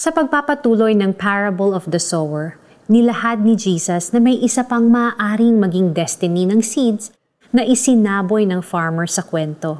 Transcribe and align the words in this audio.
Sa 0.00 0.08
pagpapatuloy 0.08 0.96
ng 0.96 1.12
Parable 1.12 1.76
of 1.76 1.84
the 1.92 2.00
Sower, 2.00 2.56
nilahad 2.88 3.44
ni 3.44 3.52
Jesus 3.52 4.16
na 4.16 4.20
may 4.24 4.32
isa 4.40 4.64
pang 4.64 4.88
maaaring 4.88 5.60
maging 5.60 5.92
destiny 5.92 6.48
ng 6.48 6.64
seeds 6.64 7.12
na 7.52 7.68
isinaboy 7.68 8.48
ng 8.48 8.64
farmer 8.64 9.04
sa 9.04 9.20
kwento. 9.20 9.76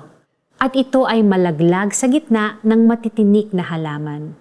At 0.60 0.76
ito 0.76 1.08
ay 1.08 1.24
malaglag 1.24 1.96
sa 1.96 2.04
gitna 2.04 2.60
ng 2.60 2.84
matitinik 2.84 3.48
na 3.56 3.64
halaman. 3.64 4.36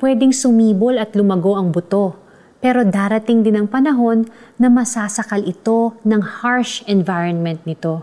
Pwedeng 0.00 0.32
sumibol 0.32 0.96
at 0.96 1.12
lumago 1.12 1.60
ang 1.60 1.76
buto, 1.76 2.16
pero 2.64 2.80
darating 2.88 3.44
din 3.44 3.60
ang 3.60 3.68
panahon 3.68 4.32
na 4.56 4.72
masasakal 4.72 5.44
ito 5.44 5.92
ng 6.08 6.40
harsh 6.40 6.80
environment 6.88 7.60
nito. 7.68 8.00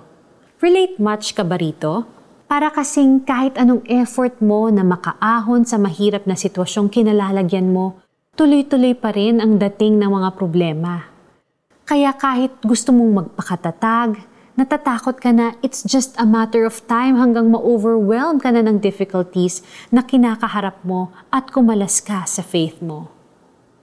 Relate 0.61 1.01
much 1.01 1.33
ka 1.33 1.41
ba 1.41 1.57
rito? 1.57 2.05
Para 2.45 2.69
kasing 2.69 3.25
kahit 3.25 3.57
anong 3.57 3.81
effort 3.89 4.37
mo 4.37 4.69
na 4.69 4.85
makaahon 4.85 5.65
sa 5.65 5.81
mahirap 5.81 6.29
na 6.29 6.37
sitwasyong 6.37 6.93
kinalalagyan 6.93 7.73
mo, 7.73 7.97
tuloy-tuloy 8.37 8.93
pa 8.93 9.09
rin 9.09 9.41
ang 9.41 9.57
dating 9.57 9.97
ng 9.97 10.13
mga 10.13 10.29
problema. 10.37 11.09
Kaya 11.89 12.13
kahit 12.13 12.53
gusto 12.61 12.93
mong 12.93 13.33
magpakatatag, 13.33 14.21
natatakot 14.53 15.17
ka 15.17 15.33
na 15.33 15.57
it's 15.65 15.81
just 15.81 16.13
a 16.21 16.25
matter 16.29 16.69
of 16.69 16.85
time 16.85 17.17
hanggang 17.17 17.49
ma-overwhelm 17.49 18.37
ka 18.37 18.53
na 18.53 18.61
ng 18.61 18.77
difficulties 18.77 19.65
na 19.89 20.05
kinakaharap 20.05 20.77
mo 20.85 21.09
at 21.33 21.49
kumalas 21.49 21.97
ka 21.97 22.29
sa 22.29 22.45
faith 22.45 22.77
mo. 22.77 23.09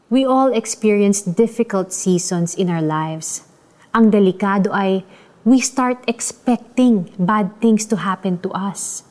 We 0.07 0.23
all 0.23 0.55
experience 0.55 1.27
difficult 1.27 1.91
seasons 1.91 2.55
in 2.55 2.71
our 2.71 2.85
lives. 2.85 3.43
Ang 3.91 4.15
delikado 4.15 4.71
ay 4.71 5.03
we 5.43 5.59
start 5.59 5.99
expecting 6.07 7.11
bad 7.19 7.51
things 7.59 7.83
to 7.87 7.99
happen 8.07 8.39
to 8.39 8.51
us. 8.55 9.03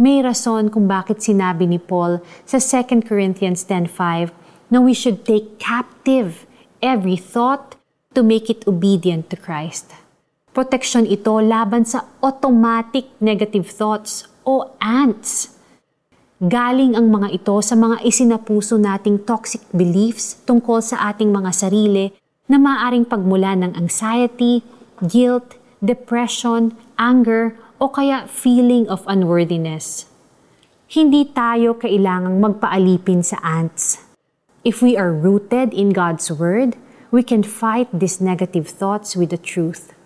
May 0.00 0.24
rason 0.24 0.72
kung 0.72 0.88
bakit 0.88 1.20
sinabi 1.20 1.68
ni 1.68 1.80
Paul 1.80 2.24
sa 2.48 2.56
2 2.56 3.04
Corinthians 3.04 3.64
10.5 3.68 4.32
na 4.72 4.80
we 4.80 4.96
should 4.96 5.24
take 5.28 5.60
captive 5.60 6.48
every 6.80 7.16
thought 7.16 7.76
to 8.16 8.24
make 8.24 8.48
it 8.48 8.64
obedient 8.64 9.28
to 9.28 9.36
Christ. 9.36 9.92
Protection 10.56 11.04
ito 11.04 11.36
laban 11.38 11.84
sa 11.84 12.08
automatic 12.24 13.12
negative 13.20 13.68
thoughts 13.68 14.24
o 14.42 14.72
ants. 14.80 15.56
Galing 16.40 16.96
ang 16.96 17.12
mga 17.12 17.36
ito 17.36 17.60
sa 17.60 17.76
mga 17.76 18.00
isinapuso 18.00 18.80
nating 18.80 19.28
toxic 19.28 19.60
beliefs 19.76 20.40
tungkol 20.48 20.80
sa 20.80 21.12
ating 21.12 21.28
mga 21.28 21.52
sarili 21.52 22.16
na 22.48 22.56
maaring 22.56 23.04
pagmula 23.04 23.52
ng 23.60 23.76
anxiety, 23.76 24.64
guilt, 25.04 25.59
depression, 25.80 26.76
anger, 27.00 27.56
o 27.80 27.88
kaya 27.88 28.28
feeling 28.28 28.84
of 28.88 29.04
unworthiness. 29.08 30.04
Hindi 30.90 31.24
tayo 31.32 31.76
kailangang 31.80 32.38
magpaalipin 32.38 33.24
sa 33.24 33.40
ants. 33.40 34.04
If 34.60 34.84
we 34.84 35.00
are 35.00 35.08
rooted 35.08 35.72
in 35.72 35.96
God's 35.96 36.28
Word, 36.28 36.76
we 37.08 37.24
can 37.24 37.40
fight 37.40 37.88
these 37.88 38.20
negative 38.20 38.68
thoughts 38.68 39.16
with 39.16 39.32
the 39.32 39.40
truth. 39.40 39.96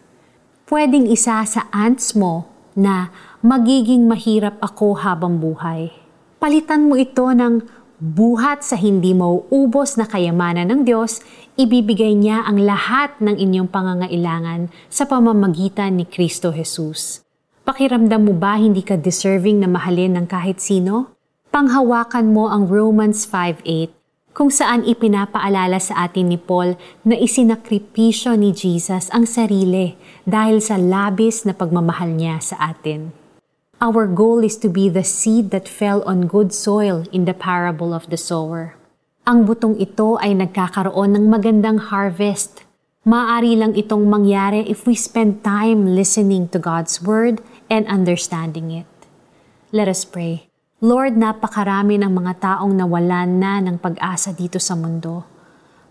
Pwedeng 0.71 1.11
isa 1.11 1.43
sa 1.45 1.67
ants 1.75 2.15
mo 2.15 2.47
na 2.79 3.11
magiging 3.43 4.07
mahirap 4.07 4.57
ako 4.63 5.03
habang 5.03 5.43
buhay. 5.43 5.91
Palitan 6.39 6.87
mo 6.87 6.95
ito 6.95 7.27
ng 7.27 7.84
buhat 8.03 8.67
sa 8.67 8.75
hindi 8.75 9.15
mauubos 9.15 9.95
na 9.95 10.07
kayamanan 10.07 10.71
ng 10.71 10.81
Diyos, 10.83 11.23
ibibigay 11.55 12.15
niya 12.19 12.43
ang 12.43 12.59
lahat 12.59 13.15
ng 13.23 13.39
inyong 13.39 13.71
pangangailangan 13.71 14.73
sa 14.91 15.07
pamamagitan 15.07 15.99
ni 15.99 16.05
Kristo 16.07 16.51
Jesus. 16.51 17.23
Pakiramdam 17.65 18.29
mo 18.29 18.35
ba 18.37 18.61
hindi 18.61 18.85
ka 18.85 19.01
deserving 19.01 19.63
na 19.63 19.69
mahalin 19.71 20.21
ng 20.21 20.27
kahit 20.29 20.61
sino? 20.61 21.17
Panghawakan 21.49 22.35
mo 22.35 22.51
ang 22.51 22.69
Romans 22.69 23.25
5.8 23.25 24.05
kung 24.35 24.51
saan 24.51 24.83
ipinapaalala 24.83 25.79
sa 25.79 26.05
atin 26.05 26.35
ni 26.35 26.37
Paul 26.37 26.75
na 27.07 27.15
isinakripisyo 27.15 28.35
ni 28.35 28.51
Jesus 28.51 29.09
ang 29.15 29.25
sarili 29.25 29.95
dahil 30.27 30.59
sa 30.59 30.75
labis 30.75 31.47
na 31.47 31.55
pagmamahal 31.55 32.11
niya 32.11 32.43
sa 32.43 32.59
atin. 32.59 33.24
Our 33.85 34.09
goal 34.09 34.41
is 34.41 34.57
to 34.65 34.73
be 34.73 34.89
the 34.89 35.05
seed 35.05 35.53
that 35.53 35.69
fell 35.69 36.01
on 36.09 36.25
good 36.25 36.57
soil 36.57 37.05
in 37.13 37.29
the 37.29 37.37
parable 37.37 37.93
of 37.93 38.09
the 38.09 38.17
sower. 38.17 38.81
Ang 39.29 39.45
butong 39.45 39.77
ito 39.77 40.17
ay 40.25 40.33
nagkakaroon 40.33 41.13
ng 41.13 41.29
magandang 41.29 41.93
harvest. 41.93 42.65
Maari 43.05 43.53
lang 43.53 43.77
itong 43.77 44.09
mangyari 44.09 44.65
if 44.65 44.89
we 44.89 44.97
spend 44.97 45.45
time 45.45 45.93
listening 45.93 46.49
to 46.49 46.57
God's 46.57 47.05
Word 47.05 47.45
and 47.69 47.85
understanding 47.85 48.73
it. 48.73 48.89
Let 49.69 49.93
us 49.93 50.09
pray. 50.09 50.49
Lord, 50.81 51.21
napakarami 51.21 52.01
ng 52.01 52.09
mga 52.09 52.41
taong 52.41 52.73
nawalan 52.73 53.37
na 53.37 53.61
ng 53.61 53.77
pag-asa 53.77 54.33
dito 54.33 54.57
sa 54.57 54.73
mundo. 54.73 55.29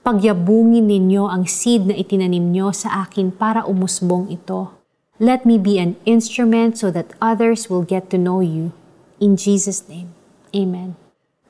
Pagyabungin 0.01 0.89
ninyo 0.89 1.29
ang 1.29 1.45
seed 1.45 1.85
na 1.85 1.93
itinanim 1.93 2.57
nyo 2.57 2.73
sa 2.73 3.05
akin 3.05 3.29
para 3.29 3.69
umusbong 3.69 4.33
ito. 4.33 4.82
Let 5.23 5.47
me 5.47 5.55
be 5.55 5.79
an 5.79 5.95
instrument 6.03 6.75
so 6.75 6.91
that 6.91 7.15
others 7.23 7.71
will 7.71 7.87
get 7.87 8.11
to 8.11 8.19
know 8.19 8.43
you. 8.43 8.75
In 9.23 9.39
Jesus' 9.39 9.87
name, 9.87 10.11
Amen. 10.51 10.99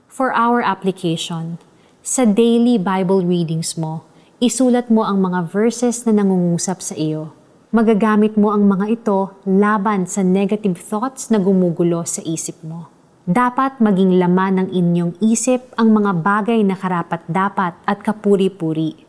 For 0.06 0.30
our 0.30 0.62
application, 0.62 1.58
sa 2.06 2.22
daily 2.22 2.78
Bible 2.78 3.26
readings 3.26 3.74
mo, 3.74 4.06
isulat 4.38 4.94
mo 4.94 5.02
ang 5.02 5.26
mga 5.26 5.50
verses 5.50 6.06
na 6.06 6.14
nangungusap 6.14 6.86
sa 6.86 6.94
iyo. 6.94 7.34
Magagamit 7.74 8.38
mo 8.38 8.54
ang 8.54 8.70
mga 8.70 8.94
ito 8.94 9.34
laban 9.50 10.06
sa 10.06 10.22
negative 10.22 10.78
thoughts 10.78 11.34
na 11.34 11.42
gumugulo 11.42 12.06
sa 12.06 12.22
isip 12.30 12.62
mo. 12.62 12.94
Dapat 13.26 13.82
maging 13.82 14.22
laman 14.22 14.54
ng 14.62 14.68
inyong 14.70 15.14
isip 15.18 15.74
ang 15.82 15.90
mga 15.98 16.22
bagay 16.22 16.62
na 16.62 16.78
karapat-dapat 16.78 17.74
at 17.90 17.98
kapuri-puri. 18.06 19.02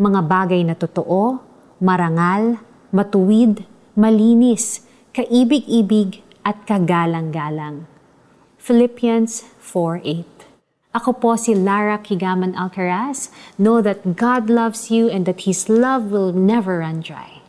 Mga 0.00 0.20
bagay 0.24 0.64
na 0.64 0.72
totoo, 0.72 1.36
marangal, 1.84 2.56
matuwid, 2.96 3.75
malinis, 3.96 4.84
kaibig-ibig 5.16 6.20
at 6.44 6.68
kagalang-galang. 6.68 7.88
Philippians 8.60 9.48
4.8 9.64 10.28
Ako 10.92 11.16
po 11.16 11.36
si 11.40 11.56
Lara 11.56 11.96
Kigaman 12.00 12.52
Alcaraz. 12.52 13.32
Know 13.56 13.80
that 13.80 14.16
God 14.16 14.52
loves 14.52 14.92
you 14.92 15.08
and 15.08 15.24
that 15.24 15.48
His 15.48 15.72
love 15.72 16.12
will 16.12 16.36
never 16.36 16.84
run 16.84 17.00
dry. 17.00 17.45